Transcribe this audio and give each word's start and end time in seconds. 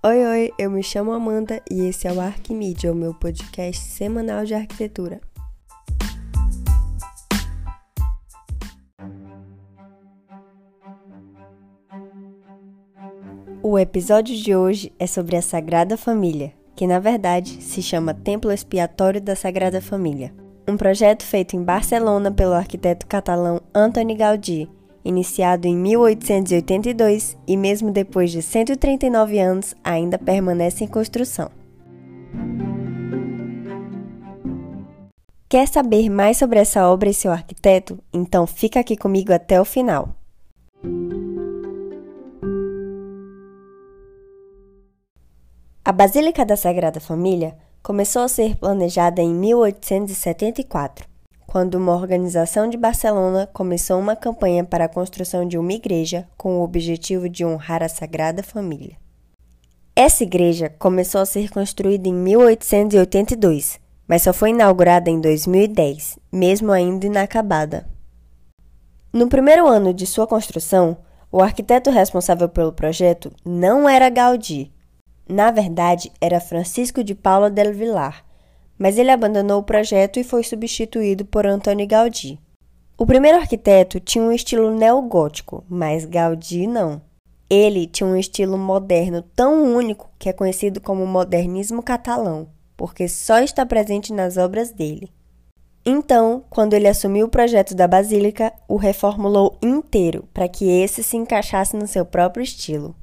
Oi, 0.00 0.24
oi, 0.24 0.52
eu 0.56 0.70
me 0.70 0.80
chamo 0.80 1.10
Amanda 1.10 1.60
e 1.68 1.84
esse 1.86 2.06
é 2.06 2.12
o 2.12 2.20
Arquimídia, 2.20 2.92
o 2.92 2.94
meu 2.94 3.12
podcast 3.12 3.84
semanal 3.84 4.44
de 4.44 4.54
arquitetura. 4.54 5.20
O 13.60 13.76
episódio 13.76 14.36
de 14.36 14.54
hoje 14.54 14.92
é 15.00 15.06
sobre 15.08 15.36
a 15.36 15.42
Sagrada 15.42 15.96
Família, 15.96 16.52
que 16.76 16.86
na 16.86 17.00
verdade 17.00 17.60
se 17.60 17.82
chama 17.82 18.14
Templo 18.14 18.52
Expiatório 18.52 19.20
da 19.20 19.34
Sagrada 19.34 19.80
Família, 19.80 20.32
um 20.68 20.76
projeto 20.76 21.24
feito 21.24 21.56
em 21.56 21.64
Barcelona 21.64 22.30
pelo 22.30 22.52
arquiteto 22.52 23.04
catalão 23.04 23.60
Antoni 23.74 24.14
Gaudí 24.14 24.70
iniciado 25.08 25.66
em 25.66 25.74
1882 25.74 27.36
e, 27.46 27.56
mesmo 27.56 27.90
depois 27.90 28.30
de 28.30 28.42
139 28.42 29.38
anos, 29.38 29.74
ainda 29.82 30.18
permanece 30.18 30.84
em 30.84 30.86
construção. 30.86 31.50
Quer 35.48 35.66
saber 35.66 36.10
mais 36.10 36.36
sobre 36.36 36.58
essa 36.58 36.86
obra 36.86 37.08
e 37.08 37.14
seu 37.14 37.32
arquiteto? 37.32 37.98
Então 38.12 38.46
fica 38.46 38.80
aqui 38.80 38.96
comigo 38.96 39.32
até 39.32 39.58
o 39.58 39.64
final. 39.64 40.14
A 45.82 45.90
Basílica 45.90 46.44
da 46.44 46.54
Sagrada 46.54 47.00
Família 47.00 47.56
começou 47.82 48.20
a 48.22 48.28
ser 48.28 48.56
planejada 48.56 49.22
em 49.22 49.32
1874 49.32 51.17
quando 51.48 51.76
uma 51.76 51.94
organização 51.94 52.68
de 52.68 52.76
Barcelona 52.76 53.48
começou 53.54 53.98
uma 53.98 54.14
campanha 54.14 54.62
para 54.64 54.84
a 54.84 54.88
construção 54.88 55.48
de 55.48 55.56
uma 55.56 55.72
igreja 55.72 56.28
com 56.36 56.58
o 56.58 56.62
objetivo 56.62 57.26
de 57.26 57.42
honrar 57.42 57.82
a 57.82 57.88
Sagrada 57.88 58.42
Família. 58.42 58.98
Essa 59.96 60.24
igreja 60.24 60.68
começou 60.78 61.22
a 61.22 61.26
ser 61.26 61.48
construída 61.48 62.06
em 62.06 62.12
1882, 62.12 63.80
mas 64.06 64.22
só 64.22 64.32
foi 64.34 64.50
inaugurada 64.50 65.08
em 65.08 65.22
2010, 65.22 66.18
mesmo 66.30 66.70
ainda 66.70 67.06
inacabada. 67.06 67.88
No 69.10 69.26
primeiro 69.26 69.66
ano 69.66 69.94
de 69.94 70.04
sua 70.04 70.26
construção, 70.26 70.98
o 71.32 71.40
arquiteto 71.40 71.88
responsável 71.88 72.50
pelo 72.50 72.74
projeto 72.74 73.32
não 73.42 73.88
era 73.88 74.10
Gaudí. 74.10 74.70
Na 75.26 75.50
verdade, 75.50 76.12
era 76.20 76.40
Francisco 76.40 77.02
de 77.02 77.14
Paula 77.14 77.48
del 77.48 77.72
Villar, 77.72 78.27
mas 78.78 78.96
ele 78.96 79.10
abandonou 79.10 79.60
o 79.60 79.64
projeto 79.64 80.20
e 80.20 80.24
foi 80.24 80.44
substituído 80.44 81.24
por 81.24 81.46
Antônio 81.46 81.86
Gaudí. 81.86 82.38
O 82.96 83.06
primeiro 83.06 83.38
arquiteto 83.38 84.00
tinha 84.00 84.24
um 84.24 84.32
estilo 84.32 84.70
neogótico, 84.70 85.64
mas 85.68 86.04
Gaudí 86.04 86.66
não. 86.66 87.00
Ele 87.50 87.86
tinha 87.86 88.06
um 88.06 88.16
estilo 88.16 88.58
moderno 88.58 89.22
tão 89.34 89.74
único 89.74 90.10
que 90.18 90.28
é 90.28 90.32
conhecido 90.32 90.80
como 90.80 91.06
modernismo 91.06 91.82
catalão, 91.82 92.48
porque 92.76 93.08
só 93.08 93.38
está 93.40 93.64
presente 93.64 94.12
nas 94.12 94.36
obras 94.36 94.70
dele. 94.70 95.10
Então, 95.86 96.44
quando 96.50 96.74
ele 96.74 96.86
assumiu 96.86 97.26
o 97.26 97.30
projeto 97.30 97.74
da 97.74 97.88
Basílica, 97.88 98.52
o 98.68 98.76
reformulou 98.76 99.56
inteiro 99.62 100.28
para 100.34 100.48
que 100.48 100.68
esse 100.68 101.02
se 101.02 101.16
encaixasse 101.16 101.76
no 101.76 101.86
seu 101.86 102.04
próprio 102.04 102.42
estilo. 102.42 102.94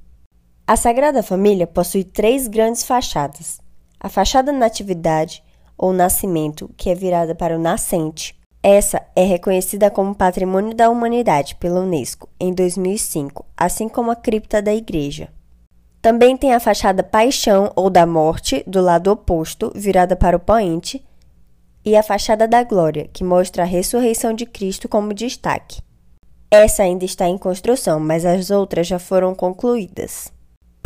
A 0.67 0.75
Sagrada 0.75 1.23
Família 1.23 1.65
possui 1.65 2.03
três 2.03 2.47
grandes 2.47 2.83
fachadas: 2.83 3.59
a 3.99 4.09
fachada 4.09 4.51
Natividade, 4.51 5.43
ou 5.77 5.93
nascimento, 5.93 6.69
que 6.77 6.89
é 6.89 6.95
virada 6.95 7.35
para 7.35 7.55
o 7.55 7.59
nascente. 7.59 8.35
Essa 8.61 9.01
é 9.15 9.23
reconhecida 9.23 9.91
como 9.91 10.15
Patrimônio 10.15 10.73
da 10.73 10.89
Humanidade 10.89 11.55
pela 11.55 11.81
Unesco 11.81 12.27
em 12.39 12.53
2005, 12.53 13.45
assim 13.55 13.87
como 13.87 14.09
a 14.09 14.15
cripta 14.15 14.61
da 14.61 14.73
igreja. 14.73 15.29
Também 16.01 16.35
tem 16.37 16.53
a 16.53 16.59
fachada 16.59 17.03
Paixão 17.03 17.71
ou 17.75 17.89
da 17.89 18.05
Morte, 18.05 18.63
do 18.65 18.81
lado 18.81 19.11
oposto, 19.11 19.71
virada 19.75 20.15
para 20.15 20.37
o 20.37 20.39
poente, 20.39 21.03
e 21.85 21.95
a 21.95 22.01
fachada 22.01 22.47
da 22.47 22.63
Glória, 22.63 23.07
que 23.13 23.23
mostra 23.23 23.63
a 23.63 23.65
ressurreição 23.67 24.33
de 24.33 24.45
Cristo 24.45 24.89
como 24.89 25.13
destaque. 25.13 25.81
Essa 26.49 26.83
ainda 26.83 27.05
está 27.05 27.27
em 27.27 27.37
construção, 27.37 27.99
mas 27.99 28.25
as 28.25 28.49
outras 28.49 28.87
já 28.87 28.97
foram 28.97 29.35
concluídas. 29.35 30.31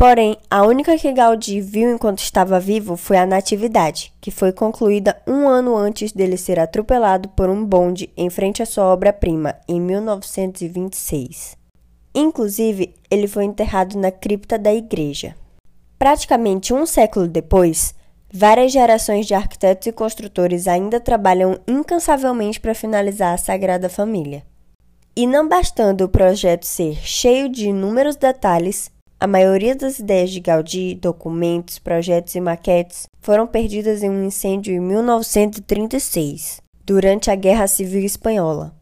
Porém, 0.00 0.38
a 0.50 0.62
única 0.62 0.96
que 0.96 1.12
Gaudí 1.12 1.60
viu 1.60 1.92
enquanto 1.92 2.20
estava 2.20 2.58
vivo 2.58 2.96
foi 2.96 3.18
a 3.18 3.26
Natividade, 3.26 4.10
que 4.18 4.30
foi 4.30 4.50
concluída 4.50 5.20
um 5.26 5.46
ano 5.46 5.76
antes 5.76 6.10
dele 6.10 6.38
ser 6.38 6.58
atropelado 6.58 7.28
por 7.28 7.50
um 7.50 7.62
bonde 7.62 8.08
em 8.16 8.30
frente 8.30 8.62
à 8.62 8.66
sua 8.66 8.84
obra-prima, 8.84 9.56
em 9.68 9.78
1926. 9.78 11.54
Inclusive, 12.14 12.94
ele 13.10 13.28
foi 13.28 13.44
enterrado 13.44 13.98
na 13.98 14.10
cripta 14.10 14.58
da 14.58 14.72
igreja. 14.72 15.36
Praticamente 15.98 16.72
um 16.72 16.86
século 16.86 17.28
depois, 17.28 17.94
várias 18.32 18.72
gerações 18.72 19.26
de 19.26 19.34
arquitetos 19.34 19.86
e 19.86 19.92
construtores 19.92 20.66
ainda 20.66 20.98
trabalham 20.98 21.58
incansavelmente 21.68 22.58
para 22.58 22.74
finalizar 22.74 23.34
a 23.34 23.36
Sagrada 23.36 23.90
Família. 23.90 24.44
E 25.14 25.26
não 25.26 25.46
bastando 25.46 26.04
o 26.04 26.08
projeto 26.08 26.64
ser 26.64 26.94
cheio 27.02 27.50
de 27.50 27.68
inúmeros 27.68 28.16
detalhes, 28.16 28.90
a 29.20 29.26
maioria 29.26 29.76
das 29.76 29.98
ideias 29.98 30.30
de 30.30 30.40
Gaudí, 30.40 30.94
documentos, 30.94 31.78
projetos 31.78 32.34
e 32.34 32.40
maquetes 32.40 33.06
foram 33.20 33.46
perdidas 33.46 34.02
em 34.02 34.08
um 34.08 34.24
incêndio 34.24 34.74
em 34.74 34.80
1936, 34.80 36.62
durante 36.86 37.30
a 37.30 37.34
Guerra 37.34 37.66
Civil 37.66 38.02
Espanhola. 38.02 38.74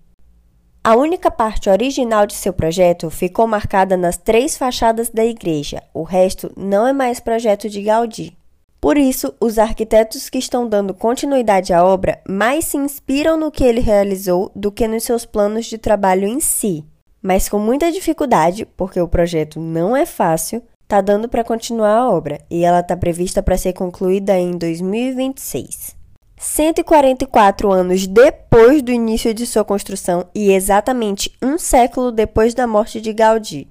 A 0.84 0.94
única 0.94 1.28
parte 1.28 1.68
original 1.68 2.24
de 2.24 2.34
seu 2.34 2.52
projeto 2.52 3.10
ficou 3.10 3.48
marcada 3.48 3.96
nas 3.96 4.16
três 4.16 4.56
fachadas 4.56 5.10
da 5.10 5.24
igreja, 5.24 5.82
o 5.92 6.04
resto 6.04 6.52
não 6.56 6.86
é 6.86 6.92
mais 6.92 7.18
projeto 7.18 7.68
de 7.68 7.82
Gaudí. 7.82 8.38
Por 8.80 8.96
isso, 8.96 9.34
os 9.40 9.58
arquitetos 9.58 10.30
que 10.30 10.38
estão 10.38 10.68
dando 10.68 10.94
continuidade 10.94 11.72
à 11.72 11.84
obra 11.84 12.20
mais 12.28 12.66
se 12.66 12.76
inspiram 12.76 13.36
no 13.36 13.50
que 13.50 13.64
ele 13.64 13.80
realizou 13.80 14.52
do 14.54 14.70
que 14.70 14.86
nos 14.86 15.02
seus 15.02 15.26
planos 15.26 15.66
de 15.66 15.78
trabalho 15.78 16.28
em 16.28 16.38
si 16.38 16.84
mas 17.22 17.48
com 17.48 17.58
muita 17.58 17.90
dificuldade, 17.92 18.66
porque 18.76 19.00
o 19.00 19.08
projeto 19.08 19.60
não 19.60 19.96
é 19.96 20.06
fácil, 20.06 20.62
tá 20.86 21.00
dando 21.00 21.28
para 21.28 21.44
continuar 21.44 21.96
a 21.96 22.10
obra 22.10 22.40
e 22.50 22.64
ela 22.64 22.80
está 22.80 22.96
prevista 22.96 23.42
para 23.42 23.58
ser 23.58 23.72
concluída 23.72 24.38
em 24.38 24.52
2026. 24.52 25.96
144 26.36 27.70
anos 27.72 28.06
depois 28.06 28.80
do 28.80 28.92
início 28.92 29.34
de 29.34 29.44
sua 29.44 29.64
construção 29.64 30.26
e 30.34 30.52
exatamente 30.52 31.32
um 31.42 31.58
século 31.58 32.12
depois 32.12 32.54
da 32.54 32.66
morte 32.66 33.00
de 33.00 33.12
Gaudí. 33.12 33.68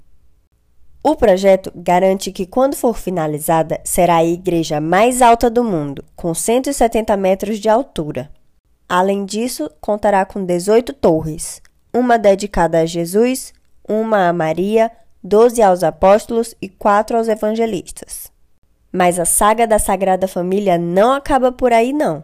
O 1.01 1.15
projeto 1.15 1.71
garante 1.73 2.33
que, 2.33 2.45
quando 2.45 2.75
for 2.75 2.97
finalizada, 2.97 3.79
será 3.85 4.17
a 4.17 4.25
igreja 4.25 4.81
mais 4.81 5.21
alta 5.21 5.49
do 5.49 5.63
mundo, 5.63 6.03
com 6.15 6.33
170 6.33 7.15
metros 7.15 7.59
de 7.59 7.69
altura. 7.69 8.29
Além 8.89 9.23
disso, 9.23 9.71
contará 9.79 10.25
com 10.25 10.43
18 10.43 10.91
torres, 10.93 11.61
uma 11.97 12.17
dedicada 12.17 12.79
a 12.79 12.85
Jesus, 12.85 13.53
uma 13.87 14.27
a 14.27 14.33
Maria, 14.33 14.91
doze 15.23 15.61
aos 15.61 15.83
apóstolos 15.83 16.55
e 16.61 16.69
quatro 16.69 17.17
aos 17.17 17.27
evangelistas. 17.27 18.31
Mas 18.91 19.19
a 19.19 19.25
saga 19.25 19.67
da 19.67 19.79
Sagrada 19.79 20.27
Família 20.27 20.77
não 20.77 21.11
acaba 21.11 21.51
por 21.51 21.73
aí, 21.73 21.91
não. 21.91 22.23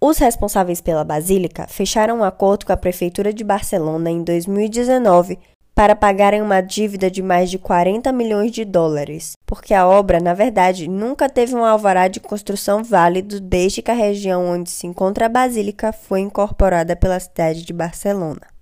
Os 0.00 0.18
responsáveis 0.18 0.80
pela 0.80 1.02
Basílica 1.02 1.66
fecharam 1.66 2.18
um 2.18 2.24
acordo 2.24 2.66
com 2.66 2.72
a 2.72 2.76
Prefeitura 2.76 3.32
de 3.32 3.42
Barcelona 3.42 4.10
em 4.10 4.22
2019 4.22 5.38
para 5.74 5.96
pagarem 5.96 6.40
uma 6.40 6.60
dívida 6.60 7.10
de 7.10 7.20
mais 7.20 7.50
de 7.50 7.58
40 7.58 8.12
milhões 8.12 8.52
de 8.52 8.64
dólares, 8.64 9.32
porque 9.44 9.74
a 9.74 9.88
obra, 9.88 10.20
na 10.20 10.32
verdade, 10.32 10.88
nunca 10.88 11.28
teve 11.28 11.54
um 11.56 11.64
alvará 11.64 12.06
de 12.06 12.20
construção 12.20 12.84
válido 12.84 13.40
desde 13.40 13.82
que 13.82 13.90
a 13.90 13.94
região 13.94 14.46
onde 14.46 14.70
se 14.70 14.86
encontra 14.86 15.26
a 15.26 15.28
Basílica 15.28 15.92
foi 15.92 16.20
incorporada 16.20 16.94
pela 16.94 17.18
cidade 17.18 17.64
de 17.64 17.72
Barcelona. 17.72 18.53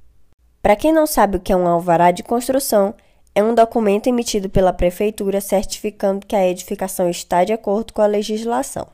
Para 0.62 0.77
quem 0.77 0.93
não 0.93 1.09
sabe 1.09 1.37
o 1.37 1.41
que 1.41 1.53
é 1.53 1.56
um 1.56 1.67
alvará 1.67 2.12
de 2.12 2.23
construção, 2.23 2.95
é 3.34 3.43
um 3.43 3.53
documento 3.53 4.06
emitido 4.06 4.49
pela 4.49 4.73
prefeitura 4.73 5.41
certificando 5.41 6.25
que 6.25 6.36
a 6.36 6.48
edificação 6.48 7.10
está 7.10 7.42
de 7.42 7.53
acordo 7.53 7.92
com 7.92 8.01
a 8.01 8.07
legislação. 8.07 8.86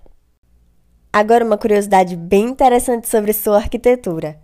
Agora, 1.12 1.44
uma 1.44 1.58
curiosidade 1.58 2.16
bem 2.16 2.46
interessante 2.46 3.06
sobre 3.06 3.34
sua 3.34 3.56
arquitetura. 3.56 4.38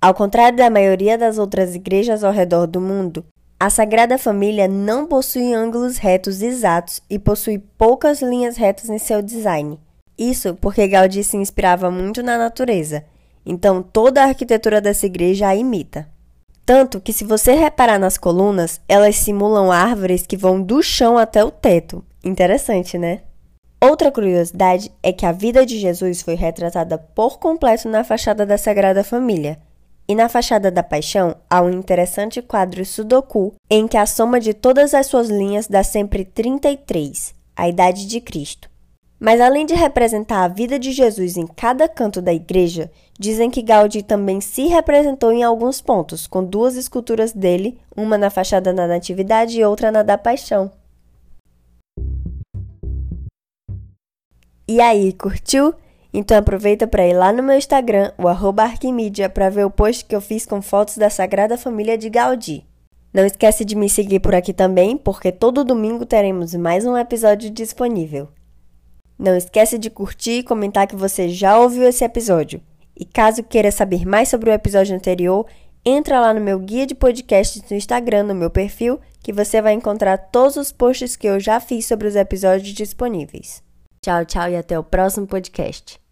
Ao 0.00 0.14
contrário 0.14 0.56
da 0.56 0.70
maioria 0.70 1.18
das 1.18 1.36
outras 1.36 1.74
igrejas 1.74 2.22
ao 2.22 2.32
redor 2.32 2.66
do 2.66 2.80
mundo, 2.80 3.24
a 3.58 3.68
Sagrada 3.68 4.16
Família 4.16 4.68
não 4.68 5.06
possui 5.06 5.52
ângulos 5.52 5.96
retos 5.96 6.42
exatos 6.42 7.00
e 7.10 7.18
possui 7.18 7.58
poucas 7.58 8.22
linhas 8.22 8.56
retas 8.56 8.88
em 8.88 8.98
seu 8.98 9.20
design. 9.20 9.80
Isso 10.16 10.54
porque 10.54 10.86
Gaudí 10.86 11.24
se 11.24 11.36
inspirava 11.36 11.90
muito 11.90 12.22
na 12.22 12.38
natureza, 12.38 13.04
então 13.44 13.82
toda 13.82 14.22
a 14.22 14.26
arquitetura 14.26 14.80
dessa 14.80 15.06
igreja 15.06 15.48
a 15.48 15.56
imita. 15.56 16.06
Tanto 16.66 17.00
que, 17.00 17.12
se 17.12 17.24
você 17.24 17.52
reparar 17.52 17.96
nas 17.96 18.18
colunas, 18.18 18.80
elas 18.88 19.14
simulam 19.14 19.70
árvores 19.70 20.26
que 20.26 20.36
vão 20.36 20.60
do 20.60 20.82
chão 20.82 21.16
até 21.16 21.44
o 21.44 21.50
teto. 21.50 22.04
Interessante, 22.24 22.98
né? 22.98 23.20
Outra 23.80 24.10
curiosidade 24.10 24.90
é 25.00 25.12
que 25.12 25.24
a 25.24 25.30
vida 25.30 25.64
de 25.64 25.78
Jesus 25.78 26.22
foi 26.22 26.34
retratada 26.34 26.98
por 26.98 27.38
completo 27.38 27.88
na 27.88 28.02
fachada 28.02 28.44
da 28.44 28.58
Sagrada 28.58 29.04
Família. 29.04 29.60
E 30.08 30.14
na 30.14 30.28
fachada 30.28 30.70
da 30.70 30.82
Paixão 30.82 31.36
há 31.48 31.62
um 31.62 31.70
interessante 31.70 32.42
quadro 32.42 32.84
Sudoku 32.84 33.54
em 33.70 33.86
que 33.86 33.96
a 33.96 34.06
soma 34.06 34.40
de 34.40 34.52
todas 34.52 34.92
as 34.92 35.06
suas 35.06 35.28
linhas 35.28 35.68
dá 35.68 35.84
sempre 35.84 36.24
33. 36.24 37.32
a 37.56 37.68
idade 37.68 38.06
de 38.06 38.20
Cristo. 38.20 38.68
Mas 39.18 39.40
além 39.40 39.64
de 39.64 39.74
representar 39.74 40.44
a 40.44 40.48
vida 40.48 40.78
de 40.78 40.92
Jesus 40.92 41.36
em 41.36 41.46
cada 41.46 41.88
canto 41.88 42.20
da 42.20 42.34
igreja, 42.34 42.90
dizem 43.18 43.50
que 43.50 43.62
Gaudí 43.62 44.02
também 44.02 44.40
se 44.42 44.66
representou 44.66 45.32
em 45.32 45.42
alguns 45.42 45.80
pontos, 45.80 46.26
com 46.26 46.44
duas 46.44 46.76
esculturas 46.76 47.32
dele, 47.32 47.78
uma 47.96 48.18
na 48.18 48.28
fachada 48.28 48.74
da 48.74 48.86
Natividade 48.86 49.58
e 49.58 49.64
outra 49.64 49.90
na 49.90 50.02
da 50.02 50.18
Paixão. 50.18 50.70
E 54.68 54.80
aí, 54.80 55.12
curtiu? 55.12 55.72
Então 56.12 56.36
aproveita 56.36 56.86
para 56.86 57.06
ir 57.06 57.14
lá 57.14 57.32
no 57.32 57.42
meu 57.42 57.56
Instagram, 57.56 58.12
o 58.18 58.26
Arquimídia, 58.60 59.28
para 59.28 59.48
ver 59.48 59.64
o 59.64 59.70
post 59.70 60.04
que 60.04 60.16
eu 60.16 60.20
fiz 60.20 60.44
com 60.44 60.60
fotos 60.60 60.96
da 60.96 61.08
Sagrada 61.08 61.56
Família 61.56 61.96
de 61.96 62.10
Gaudí. 62.10 62.64
Não 63.14 63.24
esquece 63.24 63.64
de 63.64 63.74
me 63.74 63.88
seguir 63.88 64.20
por 64.20 64.34
aqui 64.34 64.52
também, 64.52 64.96
porque 64.96 65.32
todo 65.32 65.64
domingo 65.64 66.04
teremos 66.04 66.54
mais 66.54 66.84
um 66.84 66.96
episódio 66.96 67.48
disponível. 67.50 68.28
Não 69.18 69.36
esquece 69.36 69.78
de 69.78 69.90
curtir 69.90 70.38
e 70.38 70.42
comentar 70.42 70.86
que 70.86 70.96
você 70.96 71.28
já 71.28 71.58
ouviu 71.58 71.84
esse 71.84 72.04
episódio. 72.04 72.60
E 72.96 73.04
caso 73.04 73.42
queira 73.42 73.70
saber 73.70 74.06
mais 74.06 74.28
sobre 74.28 74.50
o 74.50 74.52
episódio 74.52 74.94
anterior, 74.94 75.46
entra 75.84 76.20
lá 76.20 76.32
no 76.34 76.40
meu 76.40 76.58
guia 76.58 76.86
de 76.86 76.94
podcasts 76.94 77.62
no 77.70 77.76
Instagram, 77.76 78.24
no 78.24 78.34
meu 78.34 78.50
perfil, 78.50 79.00
que 79.22 79.32
você 79.32 79.60
vai 79.60 79.72
encontrar 79.72 80.16
todos 80.18 80.56
os 80.56 80.72
posts 80.72 81.16
que 81.16 81.26
eu 81.26 81.38
já 81.40 81.60
fiz 81.60 81.86
sobre 81.86 82.08
os 82.08 82.16
episódios 82.16 82.74
disponíveis. 82.74 83.62
Tchau, 84.02 84.24
tchau 84.24 84.48
e 84.48 84.56
até 84.56 84.78
o 84.78 84.84
próximo 84.84 85.26
podcast. 85.26 86.05